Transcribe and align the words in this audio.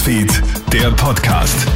Newsfeed, 0.00 0.42
der 0.72 0.90
Podcast. 0.92 1.66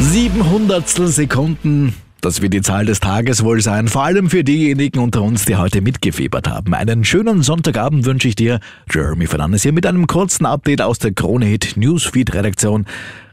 700 0.00 0.88
Sekunden. 0.88 1.94
Das 2.22 2.40
wird 2.40 2.54
die 2.54 2.62
Zahl 2.62 2.86
des 2.86 3.00
Tages 3.00 3.44
wohl 3.44 3.60
sein, 3.60 3.88
vor 3.88 4.04
allem 4.04 4.30
für 4.30 4.42
diejenigen 4.42 5.00
unter 5.00 5.20
uns, 5.20 5.44
die 5.44 5.56
heute 5.56 5.82
mitgefiebert 5.82 6.48
haben. 6.48 6.72
Einen 6.72 7.04
schönen 7.04 7.42
Sonntagabend 7.42 8.06
wünsche 8.06 8.28
ich 8.28 8.34
dir. 8.34 8.60
Jeremy 8.90 9.26
Fernandes 9.26 9.62
hier 9.62 9.72
mit 9.72 9.84
einem 9.84 10.06
kurzen 10.06 10.46
Update 10.46 10.80
aus 10.80 10.98
der 10.98 11.12
Krone 11.12 11.44
Hit 11.44 11.76
Newsfeed 11.76 12.32
Redaktion. 12.32 12.86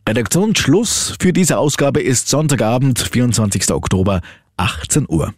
Redaktionsschluss 0.10 1.16
für 1.22 1.32
diese 1.32 1.58
Ausgabe 1.58 2.02
ist 2.02 2.28
Sonntagabend, 2.28 3.00
24. 3.00 3.72
Oktober, 3.72 4.20
18 4.58 5.06
Uhr. 5.08 5.34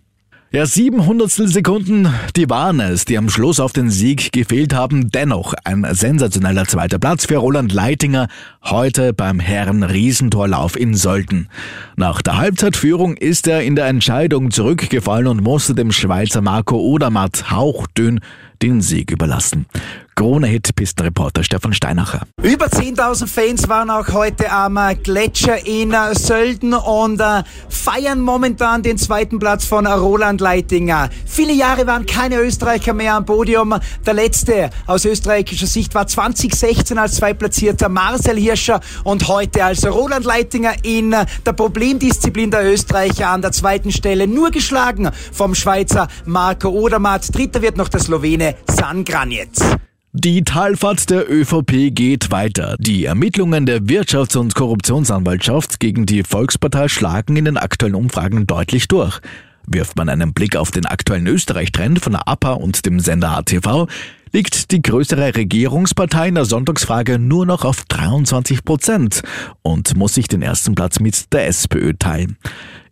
Ja, 0.55 0.65
700 0.65 1.29
Sekunden, 1.29 2.07
die 2.37 2.49
waren 2.49 2.79
es, 2.79 3.03
die 3.03 3.17
am 3.17 3.27
Schluss 3.27 3.59
auf 3.59 3.73
den 3.73 3.89
Sieg 3.89 4.31
gefehlt 4.31 4.73
haben. 4.73 5.11
Dennoch 5.11 5.53
ein 5.65 5.85
sensationeller 5.91 6.63
zweiter 6.65 6.97
Platz 6.97 7.25
für 7.25 7.35
Roland 7.35 7.73
Leitinger 7.73 8.29
heute 8.63 9.11
beim 9.11 9.41
Herren 9.41 9.83
Riesentorlauf 9.83 10.79
in 10.79 10.93
Sölden. 10.93 11.49
Nach 11.97 12.21
der 12.21 12.37
Halbzeitführung 12.37 13.17
ist 13.17 13.47
er 13.47 13.63
in 13.63 13.75
der 13.75 13.87
Entscheidung 13.87 14.49
zurückgefallen 14.49 15.27
und 15.27 15.43
musste 15.43 15.75
dem 15.75 15.91
Schweizer 15.91 16.39
Marco 16.39 16.77
Odermatt 16.77 17.51
hauchdünn 17.51 18.21
den 18.61 18.79
Sieg 18.79 19.11
überlassen. 19.11 19.65
Krone-Hit-Pistenreporter 20.15 21.43
Stefan 21.43 21.73
Steinacher. 21.73 22.21
Über 22.41 22.67
10.000 22.67 23.27
Fans 23.27 23.67
waren 23.67 23.89
auch 23.89 24.07
heute 24.13 24.49
am 24.49 24.79
Gletscher 25.03 25.67
in 25.67 25.93
Sölden 26.13 26.73
und 26.73 27.19
äh, 27.19 27.43
feiern 27.67 28.21
momentan 28.21 28.81
den 28.81 28.97
zweiten 28.97 29.39
Platz 29.39 29.65
von 29.65 29.85
Roland 29.85 30.39
Leitinger. 30.39 31.09
Viele 31.25 31.51
Jahre 31.51 31.85
waren 31.85 32.05
keine 32.05 32.39
Österreicher 32.39 32.93
mehr 32.93 33.15
am 33.15 33.25
Podium. 33.25 33.75
Der 34.05 34.13
letzte 34.13 34.69
aus 34.87 35.03
österreichischer 35.03 35.67
Sicht 35.67 35.93
war 35.93 36.07
2016 36.07 36.97
als 36.97 37.15
zweitplatzierter 37.15 37.89
Marcel 37.89 38.37
Hirscher 38.37 38.79
und 39.03 39.27
heute 39.27 39.65
als 39.65 39.85
Roland 39.85 40.25
Leitinger 40.25 40.73
in 40.83 41.11
der 41.11 41.53
Problemdisziplin 41.53 42.51
der 42.51 42.71
Österreicher 42.71 43.29
an 43.29 43.41
der 43.41 43.51
zweiten 43.51 43.91
Stelle 43.91 44.27
nur 44.27 44.51
geschlagen 44.51 45.09
vom 45.33 45.53
Schweizer 45.55 46.07
Marco 46.25 46.69
Odermatt. 46.69 47.35
Dritter 47.35 47.61
wird 47.61 47.75
noch 47.75 47.89
der 47.89 47.99
Slowene 47.99 48.55
San 48.67 49.03
Granitz. 49.03 49.59
Die 50.17 50.45
Talfahrt 50.45 51.09
der 51.09 51.29
ÖVP 51.29 51.93
geht 51.93 52.31
weiter. 52.31 52.77
Die 52.79 53.03
Ermittlungen 53.03 53.65
der 53.65 53.81
Wirtschafts- 53.81 54.37
und 54.37 54.55
Korruptionsanwaltschaft 54.55 55.81
gegen 55.81 56.05
die 56.05 56.23
Volkspartei 56.23 56.87
schlagen 56.87 57.35
in 57.35 57.43
den 57.43 57.57
aktuellen 57.57 57.95
Umfragen 57.95 58.47
deutlich 58.47 58.87
durch. 58.87 59.19
Wirft 59.67 59.97
man 59.97 60.07
einen 60.07 60.33
Blick 60.33 60.55
auf 60.55 60.71
den 60.71 60.85
aktuellen 60.85 61.27
Österreich-Trend 61.27 61.99
von 61.99 62.13
der 62.13 62.29
APA 62.29 62.53
und 62.53 62.85
dem 62.85 63.01
Sender 63.01 63.37
ATV, 63.37 63.87
liegt 64.31 64.71
die 64.71 64.81
größere 64.81 65.35
Regierungspartei 65.35 66.29
in 66.29 66.35
der 66.35 66.45
Sonntagsfrage 66.45 67.19
nur 67.19 67.45
noch 67.45 67.65
auf 67.65 67.83
23 67.83 68.63
Prozent 68.63 69.21
und 69.63 69.97
muss 69.97 70.13
sich 70.13 70.29
den 70.29 70.41
ersten 70.41 70.75
Platz 70.75 71.01
mit 71.01 71.33
der 71.33 71.47
SPÖ 71.47 71.91
teilen. 71.99 72.37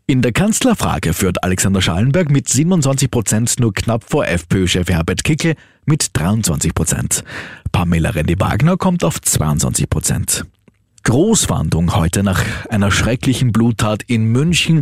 In 0.05 0.21
der 0.21 0.33
Kanzlerfrage 0.33 1.13
führt 1.13 1.45
Alexander 1.45 1.81
Schallenberg 1.81 2.29
mit 2.29 2.49
27 2.49 3.09
Prozent 3.09 3.57
nur 3.61 3.73
knapp 3.73 4.03
vor 4.03 4.27
FPÖ-Chef 4.27 4.89
Herbert 4.89 5.23
Kickel 5.23 5.55
mit 5.85 6.09
23 6.11 6.75
Prozent. 6.75 7.23
Pamela 7.71 8.09
Rendi-Wagner 8.09 8.75
kommt 8.75 9.05
auf 9.05 9.21
22 9.21 9.89
Prozent. 9.89 10.45
Großfahndung 11.03 11.95
heute 11.95 12.21
nach 12.21 12.43
einer 12.69 12.91
schrecklichen 12.91 13.53
Bluttat 13.53 14.03
in 14.03 14.25
München 14.25 14.81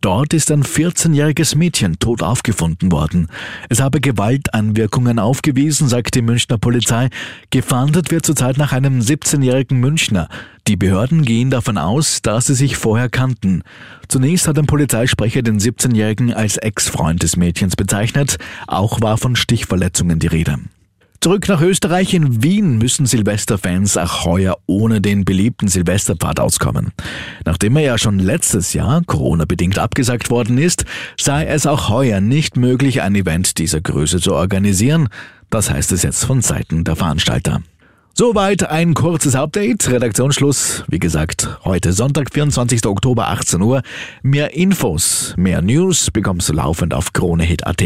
Dort 0.00 0.32
ist 0.32 0.52
ein 0.52 0.62
14-jähriges 0.62 1.56
Mädchen 1.56 1.98
tot 1.98 2.22
aufgefunden 2.22 2.92
worden. 2.92 3.28
Es 3.68 3.80
habe 3.80 4.00
Gewaltanwirkungen 4.00 5.18
aufgewiesen, 5.18 5.88
sagt 5.88 6.14
die 6.14 6.22
Münchner 6.22 6.56
Polizei. 6.56 7.08
Gefahndet 7.50 8.12
wird 8.12 8.24
zurzeit 8.24 8.58
nach 8.58 8.72
einem 8.72 9.00
17-jährigen 9.00 9.80
Münchner. 9.80 10.28
Die 10.68 10.76
Behörden 10.76 11.22
gehen 11.22 11.50
davon 11.50 11.78
aus, 11.78 12.22
dass 12.22 12.46
sie 12.46 12.54
sich 12.54 12.76
vorher 12.76 13.08
kannten. 13.08 13.62
Zunächst 14.06 14.46
hat 14.46 14.58
ein 14.58 14.66
Polizeisprecher 14.66 15.42
den 15.42 15.58
17-jährigen 15.58 16.32
als 16.32 16.58
Ex-Freund 16.58 17.24
des 17.24 17.36
Mädchens 17.36 17.74
bezeichnet. 17.74 18.38
Auch 18.68 19.00
war 19.00 19.18
von 19.18 19.34
Stichverletzungen 19.34 20.20
die 20.20 20.28
Rede. 20.28 20.58
Zurück 21.20 21.48
nach 21.48 21.60
Österreich. 21.60 22.14
In 22.14 22.44
Wien 22.44 22.78
müssen 22.78 23.04
Silvesterfans 23.04 23.96
auch 23.96 24.24
heuer 24.24 24.56
ohne 24.66 25.00
den 25.00 25.24
beliebten 25.24 25.66
Silvesterpfad 25.66 26.38
auskommen. 26.38 26.92
Nachdem 27.44 27.76
er 27.76 27.82
ja 27.82 27.98
schon 27.98 28.20
letztes 28.20 28.72
Jahr 28.72 29.02
Corona-bedingt 29.04 29.78
abgesagt 29.78 30.30
worden 30.30 30.58
ist, 30.58 30.84
sei 31.18 31.46
es 31.46 31.66
auch 31.66 31.88
heuer 31.88 32.20
nicht 32.20 32.56
möglich, 32.56 33.02
ein 33.02 33.16
Event 33.16 33.58
dieser 33.58 33.80
Größe 33.80 34.20
zu 34.20 34.32
organisieren. 34.32 35.08
Das 35.50 35.70
heißt 35.70 35.90
es 35.90 36.04
jetzt 36.04 36.24
von 36.24 36.40
Seiten 36.40 36.84
der 36.84 36.94
Veranstalter. 36.94 37.62
Soweit 38.20 38.68
ein 38.68 38.94
kurzes 38.94 39.36
Update. 39.36 39.88
Redaktionsschluss, 39.88 40.82
wie 40.88 40.98
gesagt, 40.98 41.56
heute 41.62 41.92
Sonntag, 41.92 42.34
24. 42.34 42.84
Oktober, 42.86 43.28
18 43.28 43.62
Uhr. 43.62 43.82
Mehr 44.24 44.54
Infos, 44.54 45.34
mehr 45.36 45.62
News 45.62 46.10
bekommst 46.10 46.48
du 46.48 46.54
laufend 46.54 46.94
auf 46.94 47.12
KroneHit.at. 47.12 47.80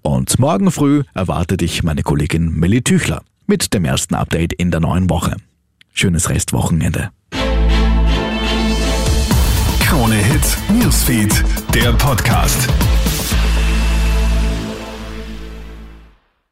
Und 0.00 0.38
morgen 0.38 0.70
früh 0.70 1.02
erwartet 1.12 1.60
dich 1.60 1.82
meine 1.82 2.02
Kollegin 2.02 2.58
Melly 2.58 2.80
Tüchler 2.80 3.20
mit 3.46 3.74
dem 3.74 3.84
ersten 3.84 4.14
Update 4.14 4.54
in 4.54 4.70
der 4.70 4.80
neuen 4.80 5.10
Woche. 5.10 5.36
Schönes 5.92 6.30
Restwochenende. 6.30 7.10
KroneHit 9.80 10.56
Newsfeed, 10.80 11.44
der 11.74 11.92
Podcast. 11.92 12.70